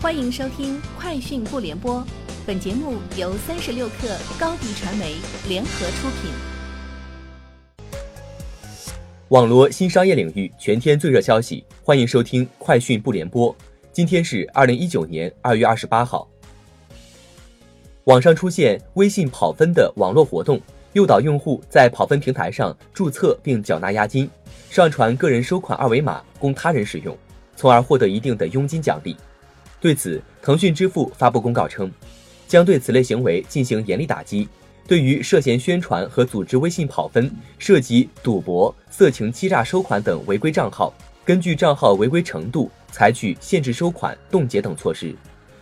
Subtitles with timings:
[0.00, 1.96] 欢迎收听《快讯不联播》，
[2.46, 5.16] 本节目由三十六克高低传媒
[5.48, 6.30] 联合出品。
[9.30, 13.52] 网罗新商业领域全天最热消息，欢迎收听《快讯不联播》。
[13.90, 16.28] 今天是二零一九年二月二十八号。
[18.04, 20.60] 网上出现微信跑分的网络活动，
[20.92, 24.30] 诱导用户在跑分平台上注册并缴纳押金，
[24.70, 27.18] 上传个人收款二维码供他人使用，
[27.56, 29.16] 从而获得一定的佣金奖励。
[29.80, 31.90] 对此，腾讯支付发布公告称，
[32.46, 34.48] 将对此类行为进行严厉打击。
[34.86, 40.92] 对于涉嫌宣传和组织微信跑分、涉及赌博、色情欺诈收款等违规账号，
[41.24, 45.14] 根据账号违规程度采取限制收款、冻结等措施。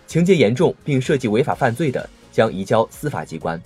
[0.06, 3.60] 情节严重并涉及违法犯罪的，将移交司法机关。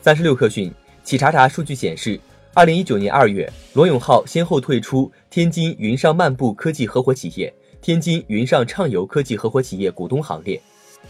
[0.00, 2.20] 三十六氪讯，企查查数据显示，
[2.54, 7.52] 二零一九年二月，罗永浩先后退出天津云上漫步科技合伙企业。
[7.80, 10.60] 天津云上畅游科技合伙企业股东行列，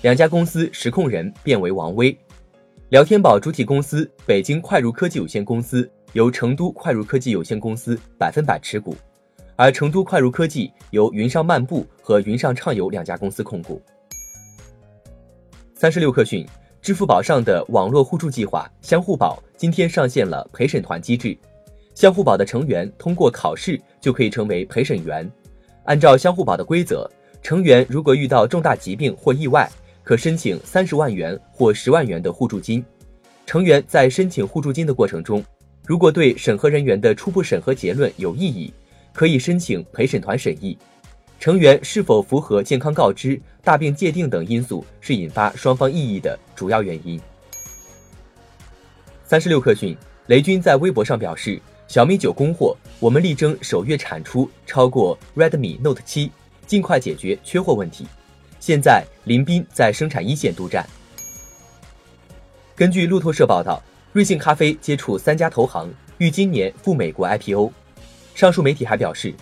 [0.02, 2.16] 两家公司实控人变为王威。
[2.90, 8.94] 聊天宝主体公司北京快如科技有限公司由成都快如科技有限公司百分百持股，
[9.56, 13.80] 而成都快如科技由云上漫步和云上畅游两家公司控股。
[15.74, 16.46] 三十六氪讯，
[16.82, 21.36] 支付宝上的网络互助计划相互宝今天上线了陪审团机制，
[21.94, 25.30] 相互宝的成员通过考试就可以成为陪审员。
[25.86, 27.10] 按照相互保的规则，
[27.42, 29.70] 成员如果遇到重大疾病或意外，
[30.02, 32.84] 可申请三十万元或十万元的互助金。
[33.46, 35.42] 成员在申请互助金的过程中，
[35.86, 38.72] 如果对审核人员的初步审核结论有异议，
[39.12, 40.76] 可以申请陪审团审议。
[41.38, 47.20] 成员是否符合健康告知、大病界定等因素，是引发双方异议的主要原因。
[49.24, 51.60] 三十六氪讯，雷军在微博上表示。
[51.88, 56.32] 小米九供货，我们力争首月产出超过 Redmi Note 七，
[56.66, 58.06] 尽快解决缺货问题。
[58.58, 60.84] 现在林斌在生产一线督战。
[62.74, 63.80] 根据路透社报道，
[64.12, 65.88] 瑞幸咖啡接触三家投行，
[66.18, 67.70] 欲今年赴美国 IPO。
[68.34, 69.32] 上述媒体还表示，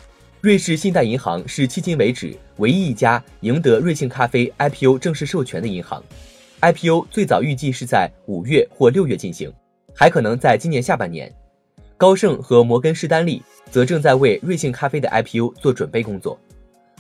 [0.43, 6.05] 瑞士信贷银行是迄今为止唯一一家赢得瑞幸咖啡 IPO 正式授权的银行。
[6.61, 9.51] IPO 最早预计是在五月或六月进行，
[9.95, 11.35] 还可能在今年下半年。
[12.05, 16.39] 高盛和摩根士丹利则正在为瑞幸咖啡的 IPO 做准备工作。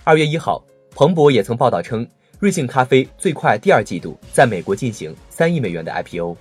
[0.03, 6.34] 二月一号，彭博也曾报道称，瑞幸咖啡最快第二季度在美国进行三亿美元的 IPO。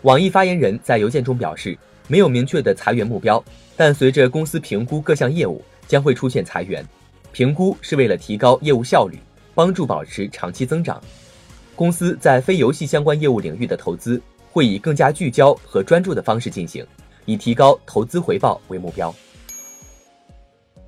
[0.00, 1.76] 网易发言人在邮件中表示，
[2.08, 3.44] 没有明确的裁员目标，
[3.76, 6.82] 但随着公司评估各项业务，将会出现裁员。
[7.32, 9.18] 评估是为了提高业务效率，
[9.54, 10.98] 帮助保持长期增长。
[11.76, 14.18] 公司在非游戏相关业务领域的投资。
[14.52, 16.86] 会以更加聚焦和专注的方式进行，
[17.24, 19.12] 以提高投资回报为目标。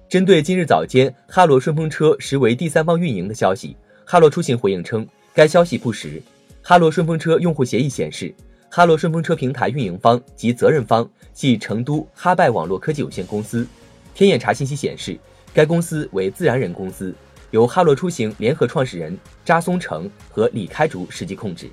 [0.07, 6.23] 针对今日早间哈罗顺风车实为第三方运营的消息，哈罗出行回应称该消息不实。
[6.63, 8.33] 哈罗顺风车用户协议显示，
[8.71, 13.67] 哈罗顺风车平台运营方及责任方系成都哈拜网络科技有限公司。
[14.15, 15.19] 天眼查信息显示，
[15.53, 17.13] 该公司为自然人公司，
[17.51, 21.69] 由哈罗出行联合创始人扎松成和李开竹实际控制。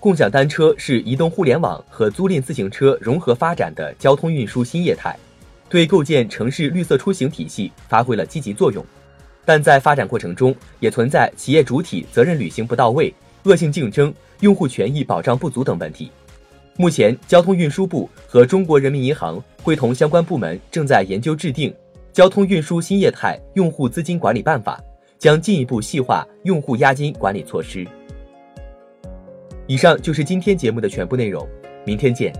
[0.00, 5.16] 共享单车是移动互联网和租赁自行车融合发展的交通运输新业态，
[5.68, 8.84] 对构建城市绿色出行体系发挥了积极作用。
[9.44, 16.12] 但在发展过程中，也存在企业主体责任履行不到位、恶性竞争、用户权益保障不足等问题。
[16.76, 21.70] 目前，交通运输部和中国人民银行会同相关部门正在研究制定
[22.12, 24.80] 《交通运输新业态用户资金管理办法》，
[25.18, 27.84] 将进一步细化用户押金管理措施。
[29.68, 31.46] 以上就是今天节目的全部内容，
[31.84, 32.32] 明天见。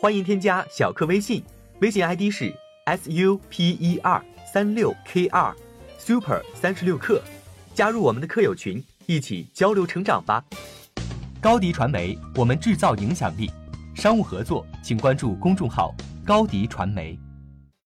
[0.00, 1.44] 欢迎添加小课微信，
[1.82, 2.50] 微信 ID 是
[2.86, 5.54] s u p e r 三六 k 二
[5.98, 7.20] super 三十六课，
[7.74, 10.42] 加入我们的课友群，一起交流成长吧。
[11.38, 13.50] 高迪传媒，我们制造影响力。
[13.94, 17.18] 商务合作，请关注公众号高迪传媒。